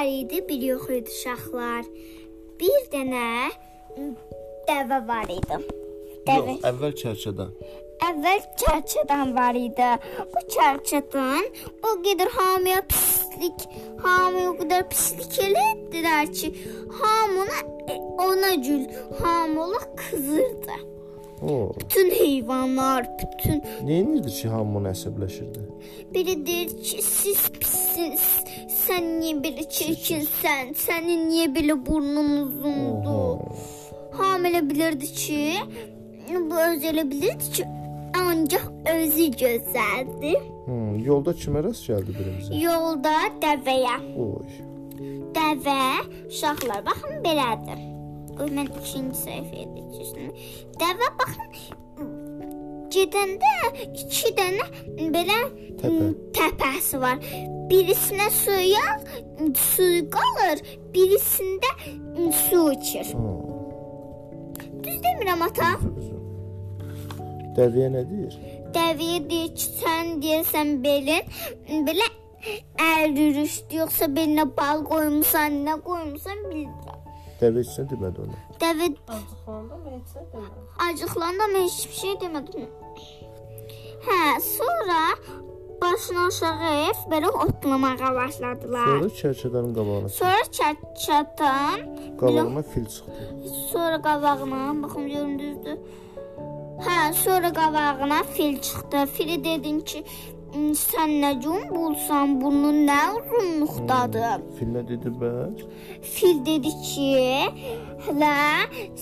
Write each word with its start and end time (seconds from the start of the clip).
var 0.00 0.06
idi, 0.06 0.48
bir 0.48 0.62
yox 0.62 0.90
idi 0.90 1.10
uşaqlar. 1.10 1.84
Bir 2.60 2.80
dənə 2.92 3.50
dəvə 4.68 4.98
var 5.08 5.28
idi. 5.28 5.58
Dəvə. 6.26 6.54
Yox, 6.54 6.62
əvvəl 6.70 6.94
çərçədən. 7.02 7.50
Əvvəl 8.08 8.40
çərçədən 8.62 9.34
var 9.36 9.58
idi. 9.60 9.90
Bu 10.32 10.44
çərçədən 10.54 11.50
o 11.84 11.94
qədər 12.06 12.32
hamıya 12.36 12.80
pislik, 12.92 13.66
hamıya 14.04 14.52
o 14.52 14.54
qədər 14.62 14.86
pislik 14.92 15.36
elətdilər 15.48 16.32
ki, 16.32 16.54
hamına 17.02 17.60
e, 17.92 17.98
ona 18.28 18.54
gül, 18.54 18.86
hamıla 19.20 19.82
qızırdı. 20.00 20.89
O, 21.42 21.72
Bütün 21.80 22.10
heyvanlar, 22.10 23.06
bütün 23.22 23.60
nə 23.86 23.94
edirdi 24.02 24.30
ki, 24.40 24.48
hamı 24.48 24.78
ona 24.78 24.90
əsəbləşirdi? 24.92 25.62
biri 26.14 26.34
deyir 26.46 26.68
ki, 26.82 27.02
siz 27.02 27.46
pissiniz. 27.54 28.26
Sən 28.80 29.06
niyə 29.20 29.38
belə 29.44 29.64
çirkinsən? 29.76 30.74
Sənin 30.76 31.28
niyə 31.30 31.46
belə 31.54 31.76
burnun 31.86 32.30
uzundur? 32.42 33.40
Hamilə 34.18 34.60
bilirdi 34.70 35.06
ki, 35.22 35.42
bu 36.50 36.60
öz 36.66 36.84
elə 36.92 37.04
bilirdi 37.10 37.52
ki, 37.56 37.64
ancaq 38.20 38.66
özü 38.94 39.28
gözəldir. 39.42 40.40
Hmm, 40.66 40.98
yolda 41.06 41.32
kimə 41.32 41.62
rast 41.64 41.86
gəldi 41.88 42.12
birimizə? 42.18 42.58
Yolda 42.60 43.14
dəvəyə. 43.42 43.96
Oy. 44.26 44.58
Dəvə, 45.34 45.80
uşaqlar 46.28 46.84
baxın 46.86 47.20
belədir. 47.24 47.80
Mən 48.38 48.70
ikinci 48.70 49.18
səhifəyə 49.24 49.66
keçim. 49.94 50.30
Dəvə 50.80 51.08
baxın 51.18 51.48
gedəndə 52.90 53.50
2 53.94 54.32
dənə 54.38 54.66
belə 55.14 55.38
Təpə. 55.80 56.06
təpəsi 56.36 57.00
var. 57.02 57.20
Birisinə 57.70 58.26
suya 58.34 58.86
su 59.54 59.86
qalır, 60.10 60.62
birisində 60.94 61.70
m, 61.86 62.32
su 62.34 62.64
içir. 62.74 63.12
Hmm. 63.14 64.80
Düz 64.82 64.98
demirəm 65.04 65.44
ata? 65.46 65.70
Dəvəyə 67.56 67.92
nə 67.94 68.02
deyir? 68.10 68.34
Dəvəyə 68.74 69.20
deyir 69.30 69.54
ki, 69.54 69.68
sən 69.80 70.16
deyirsən 70.24 70.74
belin 70.82 71.86
belə 71.86 72.08
əlürüşdü, 72.88 73.78
yoxsa 73.82 74.10
belinə 74.16 74.48
bal 74.56 74.82
qoymusan, 74.88 75.62
nə 75.66 75.78
qoymusan 75.86 76.42
bilmirəm. 76.48 77.09
Dəvə 77.40 77.58
heç 77.64 77.72
nə 77.78 77.84
demədi 77.90 78.18
ona. 78.24 78.38
Dəvə 78.62 78.86
Acıqlandı 79.16 79.76
mı 79.82 79.90
heç 79.96 80.10
nə 80.16 80.24
demədi. 80.32 80.58
acıqlandı 80.88 81.42
amma 81.46 81.58
heç 81.66 81.78
bir 81.90 81.96
şey 82.02 82.14
demədim. 82.24 82.66
Hə, 84.06 84.40
sonra 84.40 85.00
başını 85.82 86.26
aşağı 86.26 86.72
ev 86.88 86.98
belə 87.12 87.28
otlamağa 87.44 88.10
başladılar. 88.20 88.86
Sonra 88.86 89.08
çərçədənin 89.20 89.72
qabağına. 89.78 90.08
Sonra 90.08 90.42
çat-çatan, 90.58 91.78
Qabağına 92.20 92.62
fil 92.62 92.86
çıxdı. 92.86 93.48
sonra 93.72 94.02
qabağına, 94.02 94.82
baxım 94.82 95.08
görüm 95.08 95.38
düzdür. 95.38 95.78
Hə, 96.86 97.12
sonra 97.12 97.52
qabağına 97.52 98.22
fil 98.22 98.60
çıxdı. 98.60 99.06
Fili 99.06 99.44
dedin 99.44 99.80
ki, 99.80 100.04
"M, 100.04 100.39
sən 100.52 101.10
nə 101.22 101.30
gün 101.42 101.68
bulsan, 101.74 102.40
bunun 102.40 102.78
nə 102.88 102.98
uzunluqdadır? 103.18 104.40
Fil 104.58 104.70
nə 104.74 104.82
dedi 104.88 105.10
bəs? 105.20 105.60
Fil 106.14 106.40
dedi 106.46 106.72
ki, 106.82 107.10
hələ 108.06 108.32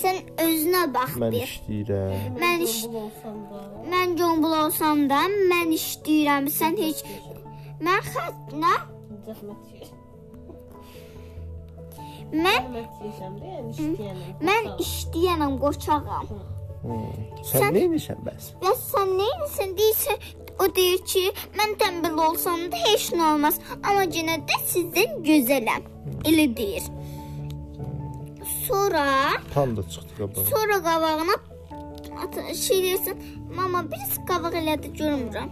sən 0.00 0.22
özünə 0.46 0.84
bax 0.94 1.16
Mən 1.20 1.34
bir. 1.34 1.44
işləyirəm. 1.48 2.38
Mən 2.42 2.64
iş. 2.68 2.76
Mən 3.92 4.16
combul 4.20 4.56
olsam 4.64 5.04
da 5.10 5.24
mən 5.52 5.74
işləyirəm. 5.76 6.48
Sən 6.58 6.78
heç 6.80 7.04
mən 7.84 8.00
xət 8.12 8.56
nə? 8.64 8.74
Zəhmət 9.28 9.68
yeyir. 9.74 9.92
Mən 12.34 12.62
mən 14.48 14.72
işləyənəm, 14.82 15.58
qoçağam. 15.62 16.32
Hmm. 16.84 17.12
Sən 17.48 17.60
Sən- 17.60 17.76
nə 17.76 17.84
edirsən 17.88 18.18
bəs? 18.26 18.48
Və 18.64 18.72
sən 18.80 19.12
nə 19.18 19.28
edirsən 19.34 19.70
deyirsən, 19.78 20.18
o 20.58 20.68
deyir 20.76 21.00
ki, 21.12 21.24
mən 21.58 21.74
tənbəl 21.80 22.18
olsam 22.28 22.68
da 22.72 22.80
heç 22.86 23.10
nə 23.12 23.32
olmaz, 23.34 23.58
amma 23.82 24.04
yenə 24.04 24.40
də 24.48 24.60
sizdən 24.72 25.20
gözələm. 25.26 25.88
Elə 26.28 26.46
deyir. 26.56 26.84
Sonra 28.66 29.04
Panda 29.54 29.82
çıxdı 29.88 30.12
qabağa. 30.18 30.44
sonra 30.44 30.76
qabağına 30.88 31.36
şey 32.66 32.78
deyirsən, 32.84 33.16
mama 33.56 33.84
biz 33.92 34.18
qabaq 34.28 34.54
elədi 34.60 34.88
görmürəm. 35.00 35.50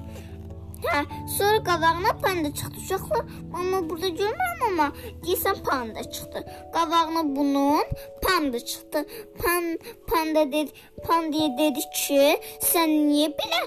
Hə, 0.82 1.00
sonra 1.38 1.58
qabağına 1.68 2.12
panda 2.22 2.54
çıxdı. 2.54 2.76
Uşaqlar, 2.84 3.24
mama 3.52 3.90
burada 3.90 4.08
görmürəm 4.08 4.60
amma 4.68 4.92
deyirsən 5.24 5.62
panda 5.68 6.02
çıxdı. 6.12 6.40
Qabağına 6.74 7.36
bunun 7.36 7.84
panda 8.22 8.60
çıxdı. 8.64 9.06
Pan 9.42 9.78
panda 10.08 10.52
dedi, 10.52 10.70
pandaya 11.06 11.48
dedi 11.58 11.80
ki, 11.96 12.40
sən 12.70 12.90
niyə 13.08 13.28
belə 13.38 13.60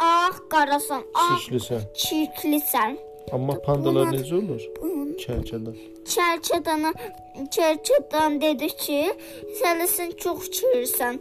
ağ 0.00 0.30
qarasan, 0.50 1.02
ağ 1.14 1.36
Şişlisən. 1.36 1.82
çirklisən? 2.02 2.96
Amma 3.32 3.54
pandalar 3.66 4.06
Bunlar- 4.06 4.18
necə 4.20 4.34
olur? 4.42 4.62
Çərçədən. 5.22 5.76
Çərçədana 6.14 6.90
çərçədan 7.54 8.40
dedi 8.40 8.68
ki, 8.84 9.00
sən 9.60 10.16
çox 10.16 10.50
çirsən. 10.56 11.18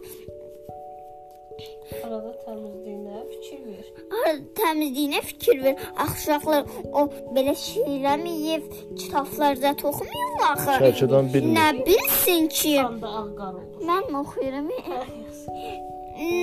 Arada 2.04 2.32
təmizliyinə 2.46 3.20
fikir 3.32 3.60
ver. 3.68 3.86
Ar- 4.28 4.42
təmizliyinə 4.60 5.22
fikir 5.22 5.64
ver. 5.64 5.76
Axşaqlar 6.06 6.66
o 7.00 7.02
belə 7.36 7.54
şeylərmi 7.66 8.34
yeyib 8.46 8.66
kitablar 8.98 9.56
zət 9.64 9.86
oxumayır 9.90 10.32
axı. 10.52 10.72
Çərçədən 10.84 11.34
bilmir. 11.34 11.56
Nə 11.60 11.86
bilsin 11.86 12.48
ki, 12.48 12.76
Panda 12.84 13.08
ağ 13.08 13.26
qar 13.40 13.54
olur. 13.54 13.82
mən 13.90 14.06
oxuyuram. 14.22 14.68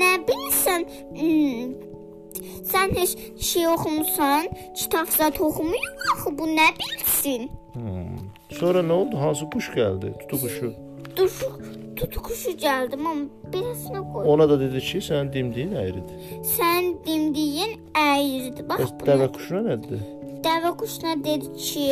Nə 0.00 0.12
bilsən, 0.28 0.86
hmm, 1.19 1.74
sən 2.72 2.94
heç 2.98 3.16
şey 3.50 3.66
oxumusan, 3.75 4.48
kitab 4.78 5.08
zət 5.19 5.41
oxumayır 5.47 5.91
axı 6.12 6.38
bu 6.38 6.48
nə 6.58 6.69
bilsin? 6.78 7.50
Hmm. 7.75 8.16
Sonra 8.60 8.81
nə 8.81 8.92
oldu? 8.92 9.20
Hansı 9.20 9.50
quş 9.53 9.72
gəldi? 9.76 10.14
Tutu 10.20 10.41
quşu. 10.42 10.72
Dur, 12.00 12.06
tutuquşu 12.09 12.53
gəldim 12.65 13.06
amma 13.06 13.27
beləsinə 13.53 14.00
qoy. 14.12 14.25
Ona 14.33 14.47
da 14.49 14.56
dedi 14.61 14.81
ki, 14.88 15.03
sənin 15.05 15.28
dimdiyin 15.34 15.75
əyridir. 15.83 16.38
Sən 16.55 16.94
dimdiyin 17.06 17.75
əyridir. 18.00 18.65
Bax 18.71 18.81
Bəs 18.87 18.94
bu 19.00 19.09
dəvə 19.11 19.27
nə? 19.27 19.33
quşuna 19.37 19.61
nə 19.66 19.77
dedi? 19.84 19.99
Dəvə 20.47 20.71
quşuna 20.81 21.12
dedi 21.25 21.50
ki, 21.61 21.83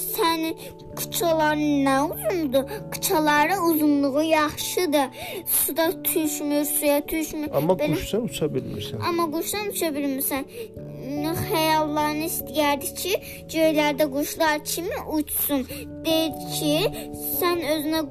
sənin 0.00 0.54
qıçaların 0.96 1.84
nə 1.84 1.96
uzundur? 2.06 2.64
Qıçaları 2.94 3.58
uzunluğu 3.68 4.22
yaxşıdır. 4.22 5.20
Suda 5.46 6.04
düşmür, 6.04 6.64
suya 6.64 7.02
düşmür. 7.08 7.48
Amma 7.52 7.76
Belə- 7.82 7.98
quşsan 7.98 8.24
uça 8.30 8.46
bilmirsən. 8.54 9.04
Amma 9.08 9.28
quşdan 9.34 9.68
uça 9.74 9.92
bilmirsən. 9.98 10.48
Nə 11.20 11.34
Xəyallarını 11.42 12.26
istəyərdi 12.32 12.94
ki, 13.02 13.12
göylərdə 13.52 14.08
quşlar 14.16 14.64
kimi 14.64 14.98
uçsun. 15.18 15.66
Deyir 16.06 16.32
ki, 16.56 16.74
sən 17.36 17.60
özünə 17.74 18.02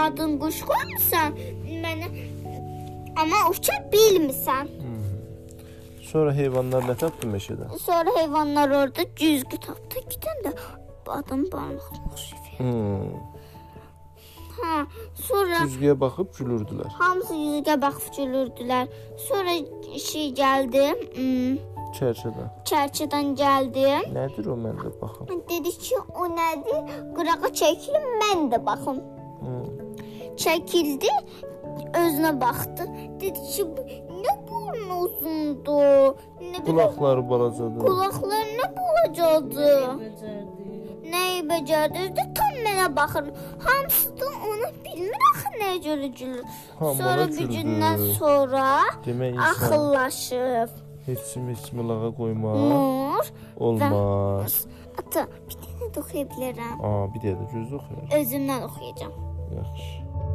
adın 0.00 0.38
quş 0.42 0.60
qoymusan, 0.68 1.36
mənə 1.84 2.08
amma 3.20 3.40
uça 3.50 3.76
bilmirsən. 3.92 4.70
Sonra 6.12 6.32
heyvanlar 6.36 6.82
nə 6.90 6.94
tapdı 7.00 7.26
meşədən? 7.32 7.76
Sonra 7.80 8.10
heyvanlar 8.18 8.70
orada 8.70 9.02
güzgü 9.20 9.56
tapdı. 9.66 10.02
Gedən 10.12 10.42
də 10.46 10.50
adam 11.08 11.44
barmağına 11.52 12.02
oxşayır. 12.12 12.58
Hmm. 12.58 13.14
Hə, 14.58 14.74
sonra 15.26 15.62
Güzgüyə 15.64 15.94
baxıb 16.00 16.28
gülürdülər. 16.36 16.90
hamısı 16.98 17.34
yüzüyə 17.34 17.76
baxıb 17.82 18.12
gülürdülər. 18.18 18.86
Sonra 19.28 19.54
şey 20.10 20.26
gəldi, 20.42 20.84
hmm, 21.16 21.56
Çərçədən. 21.96 22.50
çərçədən 22.68 23.32
gəldi. 23.40 23.86
Nədir 24.18 24.46
o 24.52 24.56
məndə 24.66 24.92
baxım? 25.00 25.26
Dedi 25.48 25.72
ki, 25.78 25.96
o 26.14 26.28
nədir? 26.36 26.92
Qırağa 27.16 27.50
çəkilim, 27.62 28.06
mən 28.22 28.46
də 28.52 28.60
baxım. 28.66 29.00
Çəkildi, 30.42 31.10
özünə 32.02 32.32
baxdı. 32.40 32.84
Dedi 33.20 33.40
ki, 33.52 33.62
"Bu 33.76 33.80
nə 34.24 34.32
burnu 34.48 34.94
uzundur, 35.04 36.14
nə 36.52 36.58
Qulaqları 36.66 37.22
balacadır. 37.30 37.80
qulaqları 37.86 38.50
nə 38.60 38.66
balacadır. 38.78 39.88
Nəyi 41.12 41.40
becərdi? 41.50 42.02
Tam 42.36 42.52
mənə 42.66 42.86
baxır. 42.96 43.24
Hamısı 43.66 44.08
da 44.20 44.26
ona 44.50 44.68
bilmir 44.84 45.22
axı 45.30 45.48
nəyə 45.60 45.78
görə 45.86 46.06
gülür. 46.18 46.44
Sonra 46.78 47.24
bir 47.28 47.46
gündən 47.56 48.12
sonra 48.14 48.66
Demək 49.06 49.38
axıllaşıb. 49.50 50.70
heç 51.06 51.18
kim 51.34 51.48
heç 51.50 51.62
kimi 51.70 51.88
lağa 51.88 52.08
qoymaq 52.18 52.56
Mor, 52.70 53.24
olmaz. 53.56 54.66
ata, 54.98 55.26
bir 55.48 55.54
dənə 55.62 55.86
də 55.94 55.98
oxuya 56.00 56.24
bilərəm. 56.32 56.76
Aa, 56.86 57.04
bir 57.14 57.20
dəqiqə 57.24 57.46
göz 57.54 57.72
oxuyar. 57.78 58.04
Özümdən 58.20 58.60
oxuyacağam. 58.68 59.12
cigarros. 59.52 60.31